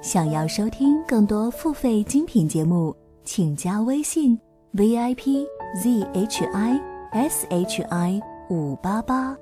[0.00, 4.38] 想要收听更多付费精品节目，请加微信
[4.70, 5.44] v i p
[5.82, 6.80] z h i
[7.12, 9.36] s h i 五八八。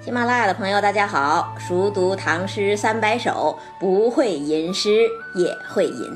[0.00, 1.56] 喜马拉雅的朋友，大家好！
[1.58, 6.08] 熟读唐诗三百首，不会吟诗也会吟。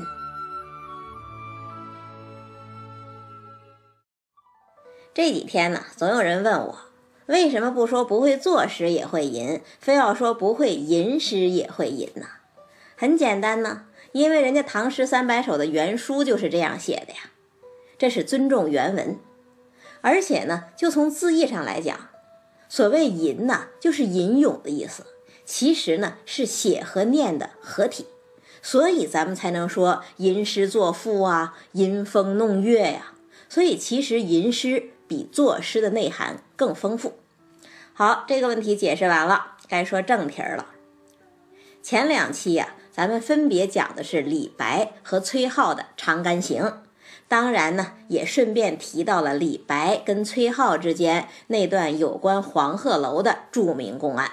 [5.13, 6.77] 这几天呢，总有人问我，
[7.27, 12.25] 为什么不说不会作诗也会吟，非要说不会吟诗也会吟呢？
[12.95, 17.31] 很简单呢，因为人家唐诗三百首的原书就是这样写的呀，
[17.97, 19.19] 这是尊重原文。
[19.99, 22.09] 而且呢，就从字义上来讲，
[22.69, 25.05] 所谓吟呢，就是吟咏的意思，
[25.43, 28.05] 其实呢是写和念的合体，
[28.61, 33.11] 所以咱们才能说吟诗作赋啊，吟风弄月呀。
[33.49, 34.91] 所以其实吟诗。
[35.07, 37.17] 比作诗的内涵更丰富。
[37.93, 40.67] 好，这个问题解释完了，该说正题了。
[41.81, 46.63] 前两期呀，咱们分别讲的是李白和崔颢的《长干行》，
[47.27, 54.31] 当然呢，也顺便提到了李白跟崔颢之间那段有关黄鹤楼的著名公案。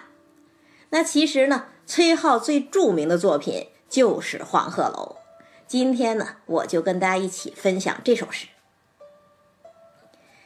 [0.90, 5.16] 那其实呢，崔颢最著名的作品就是《黄鹤楼》。
[5.66, 8.48] 今天呢，我就跟大家一起分享这首诗。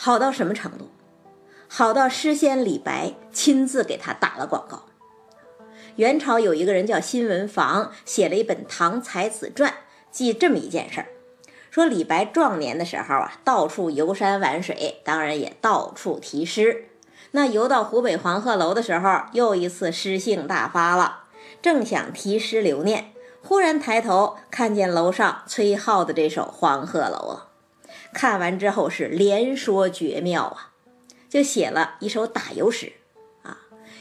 [0.00, 0.90] 好到什么程度？
[1.66, 4.84] 好到诗仙李白亲自给他打了广告。
[5.96, 9.72] 元朝有一个人叫辛文房，写了一本《唐才子传》，
[10.12, 11.08] 记这么一件事儿：
[11.72, 16.84] 说李白壮年的时候啊，到处游山玩水，当然也到处题诗。
[17.32, 21.24] 那游到湖北黄鹤楼的时候，又一次诗兴大发了，
[21.60, 27.47] 正想题诗留念，忽然抬头看见楼上崔颢的这首《黄鹤楼》了。
[28.12, 30.72] 看完之后是连说绝妙啊，
[31.28, 32.92] 就写了一首打油诗，
[33.42, 33.58] 啊，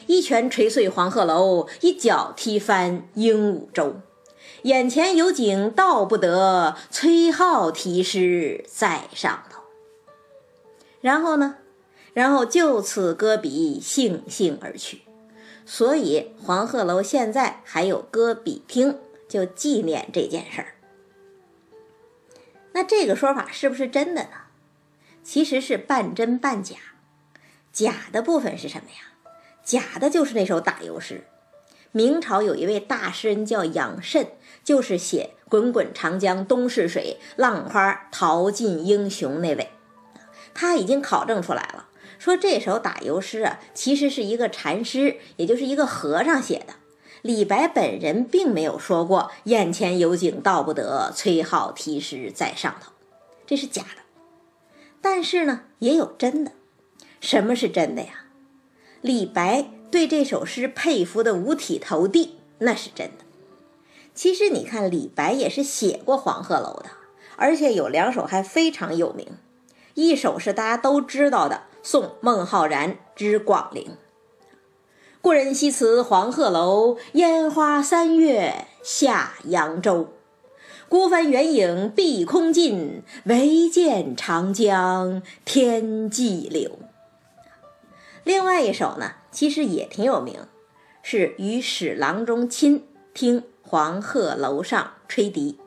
[0.07, 3.95] 一拳捶碎黄鹤楼，一脚踢翻鹦鹉洲，
[4.63, 9.61] 眼前有景道不得，崔颢题诗在上头。
[11.01, 11.57] 然后呢，
[12.13, 15.01] 然后就此搁笔，悻悻而去。
[15.65, 18.97] 所以黄鹤楼现在还有搁笔厅，
[19.27, 20.73] 就纪念这件事儿。
[22.77, 24.29] 那这个说法是不是真的呢？
[25.23, 26.75] 其实是半真半假。
[27.73, 29.31] 假的部分是什么呀？
[29.63, 31.23] 假的就是那首打油诗。
[31.91, 34.27] 明朝有一位大诗人叫杨慎，
[34.63, 39.71] 就是写“滚滚长江东逝水，浪花淘尽英雄”那位。
[40.53, 41.87] 他已经考证出来了，
[42.19, 46.75] 说这首打油诗啊，其实是一个禅师，也就是一个和尚写的。
[47.27, 52.93] 李白本人并没有说过“眼前有景道不得，崔颢题诗在上头”，
[53.45, 54.01] 这是假的。
[55.01, 56.53] 但是呢，也有真的。
[57.19, 58.27] 什么是真的呀？
[59.01, 63.25] 李白对这首诗佩服的五体投地，那是真的。
[64.15, 66.91] 其实你看，李白也是写过《黄鹤楼》的，
[67.35, 69.27] 而且有两首还非常有名。
[69.95, 73.83] 一首是大家都知道的《送孟浩然之广陵》。
[75.27, 80.07] 故人西辞黄鹤楼，烟花三月下扬州。
[80.87, 86.79] 孤帆远影碧空尽，唯见长江天际流。
[88.23, 90.39] 另外一首呢，其实也挺有名，
[91.03, 95.59] 是《与使郎中亲听黄鹤楼上吹笛》。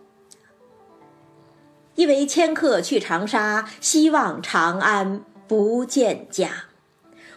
[1.96, 6.69] 一为迁客去长沙，希望长安不见家。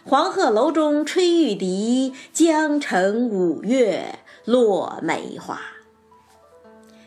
[0.06, 5.58] 黄鹤楼中吹玉笛，江城五月落梅花。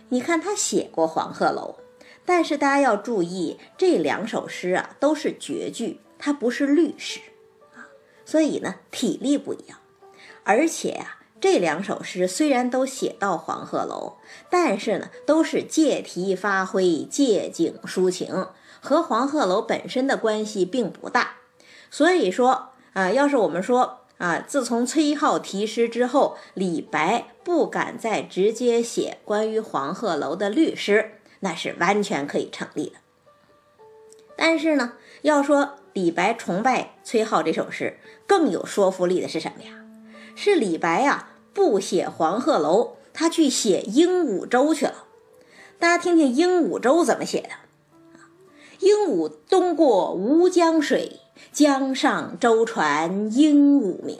[0.09, 1.75] 你看他写过《黄鹤楼》，
[2.25, 7.19] 但是大家要注意，这两首诗啊都是绝句，它不是律诗
[7.75, 7.85] 啊，
[8.25, 9.77] 所以呢体力不一样。
[10.43, 14.17] 而且啊，这两首诗虽然都写到黄鹤楼，
[14.49, 18.47] 但是呢都是借题发挥、借景抒情，
[18.81, 21.35] 和黄鹤楼本身的关系并不大。
[21.91, 22.69] 所以说。
[22.97, 31.11] 啊，要是我们说啊，自从崔颢题诗之后，李白不敢再直接写关于黄鹤楼的律诗，
[31.41, 32.95] 那是完全可以成立的。
[34.35, 39.85] 但是呢，要说李白崇拜崔颢这首诗更有说服力的是什么呀？
[40.35, 45.03] 是李白呀不写黄鹤楼，他去写鹦鹉洲去了。
[45.77, 47.49] 大家听听鹦鹉洲怎么写的：
[48.79, 51.19] 鹦鹉东过吴江水，
[51.51, 54.19] 江上舟船鹦鹉鸣。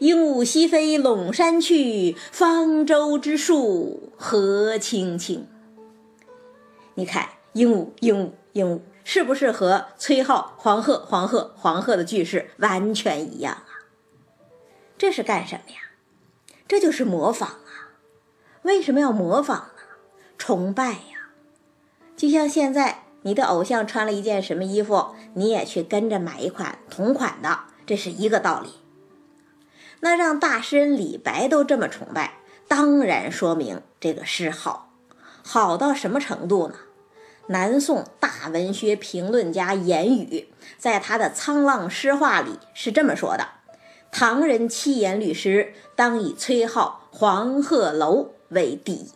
[0.00, 5.46] 鹦鹉西飞陇山去，方舟之树何青青。
[6.94, 13.86] 你看，鹦鹉，鹦鹉，鹦鹉，是不是和崔颢“黄鹤，黄鹤，黄鹤”的句式完全一样啊？
[14.98, 15.76] 这是干什么呀？
[16.66, 17.94] 这就是模仿啊！
[18.62, 19.82] 为什么要模仿呢？
[20.38, 21.30] 崇拜呀！
[22.16, 28.68] 就像现在你的偶像穿了一件什么衣服，你也去跟着买一款同款的，这是一个道理。
[30.00, 32.34] 那让大诗人李白都这么崇拜，
[32.68, 34.90] 当然说明这个诗好，
[35.42, 36.74] 好到什么程度呢？
[37.46, 40.48] 南宋大文学评论家严语
[40.78, 43.48] 在他的《沧浪诗话》里是这么说的
[44.12, 46.68] ：“唐人七言律诗，当以崔颢
[47.10, 49.08] 《黄鹤楼》为第一。”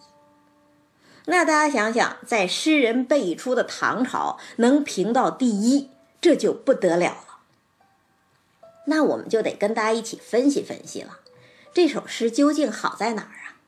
[1.30, 5.90] 那大家想想，在诗人辈出的唐朝能评到第一，
[6.22, 7.38] 这就不得了了。
[8.86, 11.18] 那我们就得跟大家一起分析分析了，
[11.74, 13.60] 这首诗究竟好在哪儿啊？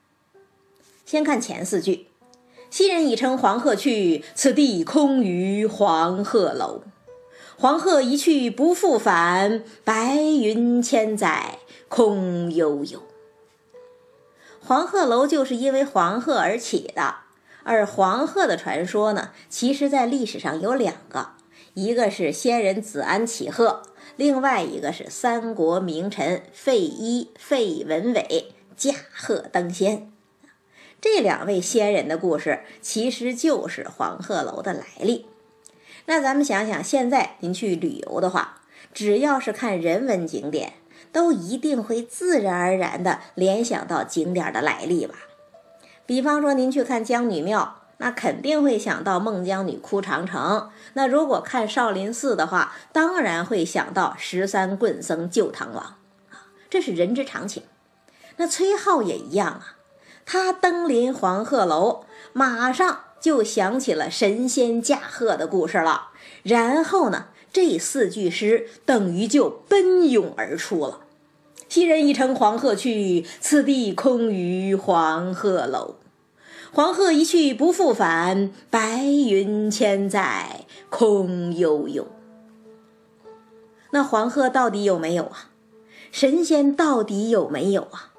[1.04, 2.06] 先看前四句
[2.70, 6.84] ：“昔人已乘黄鹤去，此地空余黄鹤楼。
[7.58, 11.58] 黄鹤一去不复返，白云千载
[11.90, 13.02] 空悠悠。”
[14.64, 17.16] 黄鹤楼就是因为黄鹤而起的，
[17.70, 21.28] 而黄鹤的传说呢，其实在历史上有两个，
[21.74, 23.82] 一个是仙人子安启鹤。
[24.16, 30.10] 另外一个是三国名臣费祎、费文伟驾鹤登仙，
[31.00, 35.26] 这两位仙人的故事其实就是黄鹤楼的来历。
[36.06, 38.62] 那咱们想想，现在您去旅游的话，
[38.92, 40.72] 只要是看人文景点，
[41.12, 45.14] 都一定会自然而然地联想到景点的来历吧？
[46.10, 47.76] 比方说，您去看江女庙。
[47.98, 50.68] 那肯定会想到孟姜女哭长城。
[50.94, 55.94] 那如果看少林寺的话，当然会想到十三棍僧救唐王，
[56.68, 57.62] 这是人之常情。
[58.38, 59.76] 那崔颢也一样啊，
[60.26, 66.08] 他登临黄鹤楼，马上就想起了神仙驾鹤的故事了。
[66.42, 71.02] 然后呢，这四句诗等于就奔涌而出了
[71.68, 75.94] ：“昔人已乘黄鹤去，此地空余黄鹤楼。”
[76.72, 82.06] 黄鹤一去不复返，白云千载空悠悠。
[83.90, 85.50] 那黄鹤到底有没有啊？
[86.12, 88.12] 神仙到底有没有啊？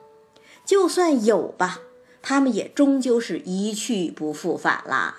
[0.65, 1.80] 就算有吧，
[2.21, 5.15] 他们也终究是一去不复返啦。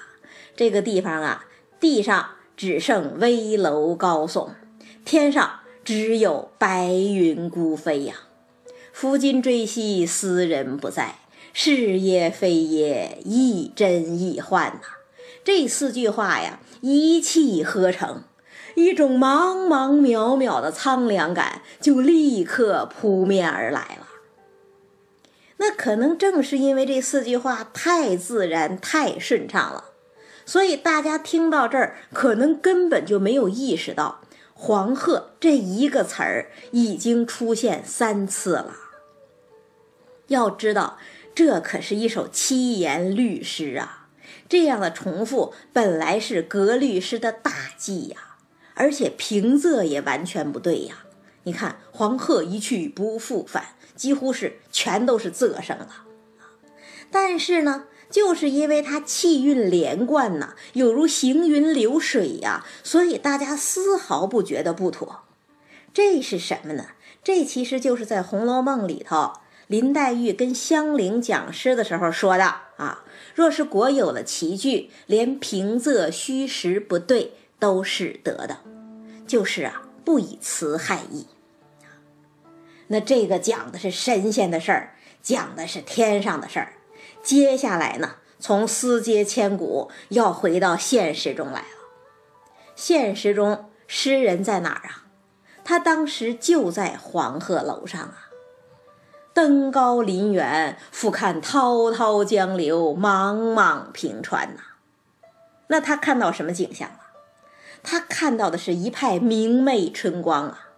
[0.55, 1.46] 这个地方啊，
[1.81, 4.50] 地上只剩危楼高耸，
[5.06, 8.14] 天上只有白云孤飞呀。
[8.93, 11.22] 夫今追昔，斯人不在。
[11.52, 14.81] 是也非也，亦真亦幻呐！
[15.44, 18.22] 这四句话呀，一气呵成，
[18.75, 24.08] 一种茫茫渺渺的苍凉感就立刻扑面而来了。
[25.58, 29.90] 那可能正是因为这四句话太自然、太顺畅了，
[30.46, 34.22] 所以大家听到这儿，可能根本就没有意识到
[34.54, 38.75] “黄鹤”这一个词儿已经出现三次了。
[40.28, 40.99] 要知道。
[41.35, 44.09] 这可是一首七言律诗啊！
[44.49, 48.37] 这样的重复本来是格律诗的大忌呀，
[48.75, 51.05] 而且平仄也完全不对呀。
[51.45, 56.05] 你看“黄鹤一去不复返”，几乎是全都是仄声了。
[57.11, 65.23] 但是呢，就是因为它气韵连贯呐，有如行云流水呀，所以大家丝毫不觉得不妥。
[65.95, 66.89] 这是什么呢？
[67.25, 69.33] 这其实就是在《红楼梦》里头。
[69.73, 72.45] 林黛玉跟香菱讲诗的时候说的
[72.76, 78.59] 啊，若是果有了奇句，连平仄虚实不对都是得的，
[79.26, 81.26] 就是啊，不以词害意。
[82.88, 86.75] 那这个讲的是神仙的事儿，讲的是天上的事儿。
[87.23, 91.67] 接下来呢，从思接千古要回到现实中来了。
[92.76, 95.07] 现实中，诗人在哪儿啊？
[95.64, 98.29] 他当时就在黄鹤楼上啊。
[99.35, 104.61] 登高临远，俯瞰滔滔江流，茫茫平川呐。
[105.69, 106.99] 那他看到什么景象了？
[107.83, 110.69] 他看到的是一派明媚春光啊，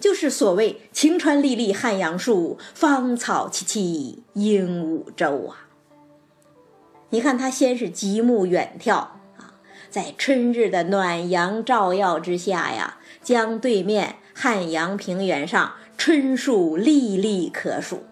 [0.00, 5.68] 就是所谓“晴川历历汉阳树，芳草萋萋鹦鹉洲”啊。
[7.10, 9.54] 你看他先是极目远眺啊，
[9.90, 18.02] 在春日的暖阳照耀之下呀，江对面汉阳平原上椿树历历可数。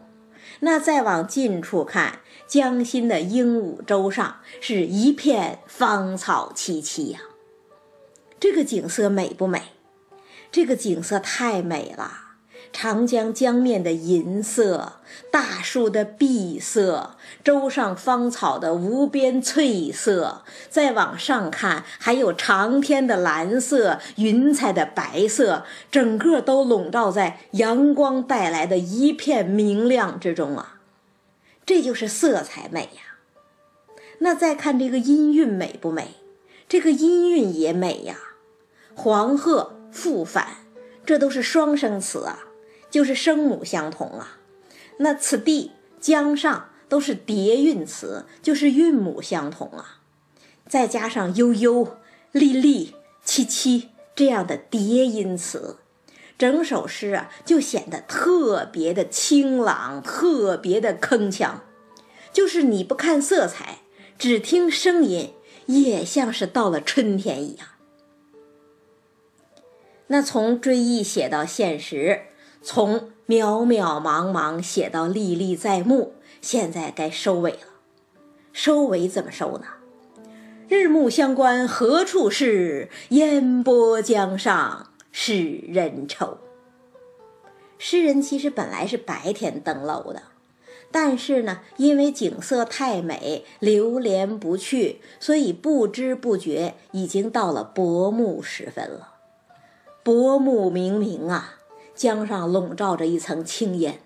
[0.61, 7.19] 那再往近处看，江心的鹦鹉洲上是一片芳草萋萋呀。
[8.39, 9.73] 这个景色美不美？
[10.53, 12.30] 这个景色太美了。
[12.73, 14.95] 长江江面的银色，
[15.31, 30.81] 大树的碧色，洲上芳草的无边翠色，再往上看，还有长天的蓝色，云彩的白色，整个都笼罩在阳光带来的一片明亮之中啊！
[31.67, 33.19] 这就是色彩美呀。
[34.21, 36.17] 那再看这个音韵美不美？
[36.69, 38.17] 这个音韵也美呀。
[38.95, 40.47] 黄鹤复返，
[41.05, 42.39] 这都是双生词啊。
[42.91, 44.39] 就是声母相同啊，
[44.99, 50.01] 那此地江上都是叠韵词，就是韵母相同啊，
[50.69, 51.97] 再加上悠悠、
[52.33, 52.95] 历历、
[53.25, 55.77] 凄凄这样的叠音词，
[56.37, 61.61] 整首诗啊就显得特别的清朗，特别的铿锵。
[62.33, 63.81] 就是你不看色彩，
[64.19, 65.35] 只听声音，
[65.67, 67.67] 也像是到了春天一样。
[70.09, 72.23] 那从追忆写到现实。
[72.63, 77.59] 从渺渺茫茫写到历历在目，现在该收尾了。
[78.53, 79.67] 收尾怎么收呢？
[80.69, 82.91] 日暮乡关何处是？
[83.09, 86.39] 烟波江上使人愁。
[87.79, 90.23] 诗人其实本来是白天登楼的，
[90.91, 99.15] 但是呢，因为景色太美，流连不去，所以不知不觉已经到了薄暮时分了。
[100.03, 101.60] 薄暮冥冥啊！
[102.01, 104.01] 江上笼罩着一层青烟，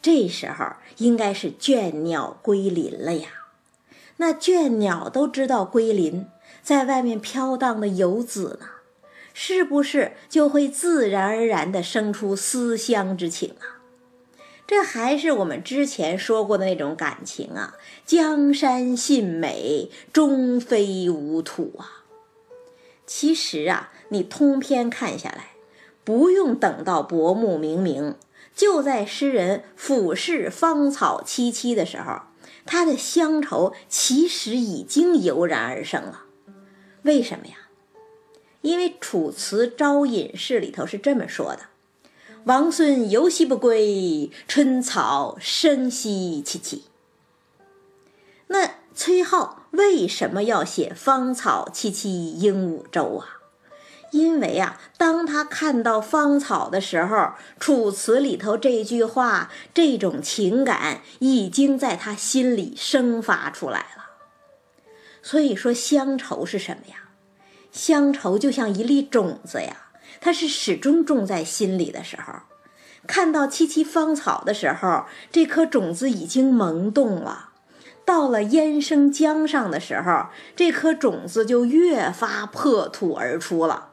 [0.00, 3.28] 这时候应该是倦鸟归林了呀。
[4.18, 6.28] 那倦鸟都知道归林，
[6.62, 8.68] 在外面飘荡的游子呢，
[9.34, 13.82] 是不是就会自然而然地生出思乡之情啊？
[14.64, 17.74] 这还是我们之前说过的那种感情啊。
[18.06, 22.04] 江山信美，终非吾土啊。
[23.04, 25.57] 其实啊，你通篇看下来。
[26.08, 28.14] 不用等到薄暮冥冥，
[28.56, 32.22] 就在诗人俯视芳草萋萋的时候，
[32.64, 36.22] 他的乡愁其实已经油然而生了。
[37.02, 37.68] 为什么呀？
[38.62, 41.64] 因为《楚辞·招隐士》里头是这么说的
[42.44, 46.80] ：“王孙犹系不归，春草生兮萋萋。”
[48.48, 53.37] 那崔颢为什么要写芳草萋萋鹦鹉洲啊？
[54.10, 57.16] 因为啊，当他看到芳草的时候，
[57.60, 64.06] 《楚辞》里头这句话，这种情感已经在他心里生发出来了。
[65.22, 67.10] 所以说，乡愁是什么呀？
[67.70, 69.88] 乡愁就像一粒种子呀，
[70.20, 72.32] 它是始终种在心里的时候，
[73.06, 77.50] 看到萋萋芳草的时候，这颗种子已经萌动了。
[78.06, 83.87] 到了烟生江上的时候，这颗种子就越发破土而出了。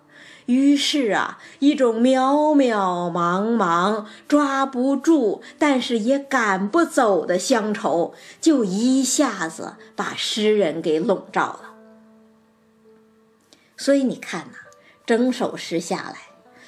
[0.45, 11.71] 于是啊，一种渺渺茫茫、抓不住，但是也赶不走的乡愁，就一下子把诗人给笼罩了。
[13.75, 14.57] 所以你看呐，
[15.05, 16.15] 整首诗下来，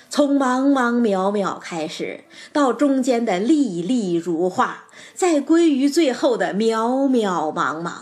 [0.10, 7.93] 从茫茫渺渺开始，到中间的历历如画，再归于最后的渺渺茫茫，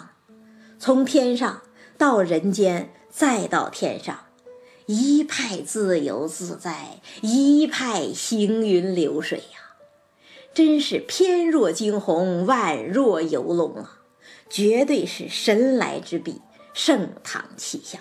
[0.79, 1.61] 从天上
[1.97, 4.19] 到人间，再到天上。
[4.85, 9.75] 一派自由自在，一派行云流水呀，
[10.53, 14.01] 真是翩若惊鸿，宛若游龙啊！
[14.47, 16.41] 绝对是神来之笔，
[16.73, 17.99] 盛唐气象。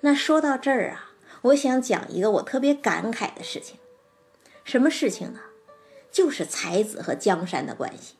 [0.00, 3.76] 那说到这儿啊，我想讲一个我特别感慨的事情，
[4.64, 5.40] 什么事情呢？
[6.10, 8.14] 就是才子和江山的关系。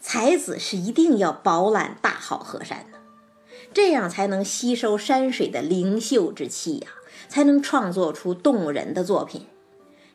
[0.00, 2.98] 才子是一定要饱览大好河山的。
[3.74, 6.88] 这样才能吸收山水的灵秀之气呀，
[7.28, 9.46] 才能创作出动人的作品。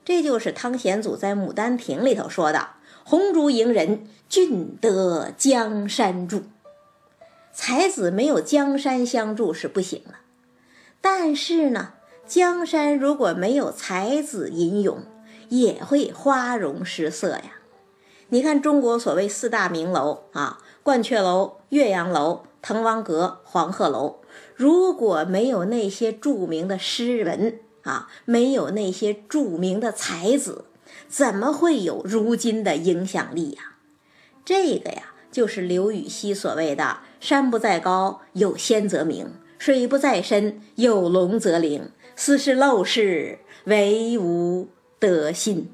[0.06, 2.70] 这就是汤显祖在《牡丹亭》里头说的
[3.04, 6.44] ：“红烛迎人，俊得江山助。”
[7.54, 10.16] 才子没有江山相助是不行的。
[11.01, 11.94] 但是呢，
[12.25, 15.04] 江山如果没有才子吟咏，
[15.50, 17.60] 也会花容失色呀。
[18.30, 22.44] 你看中国所谓四大名楼啊，鹳雀楼、岳阳楼。
[22.62, 24.18] 滕王阁、黄鹤楼，
[24.56, 30.66] 如果没有那些著名的诗人啊，没有那些著名的才子，
[31.08, 33.75] 怎么会有如今的影响力呀？
[34.44, 44.68] 这个呀，就是刘禹锡所谓的“山不在高，有仙则名；水不在深，有龙则灵；斯是陋室，惟吾
[45.00, 45.72] 德馨。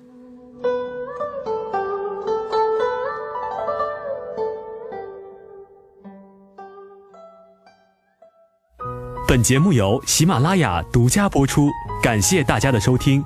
[9.35, 11.69] 本节目由喜马拉雅独家播出，
[12.01, 13.21] 感谢大家的收听。